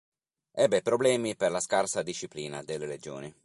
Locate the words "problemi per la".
0.81-1.59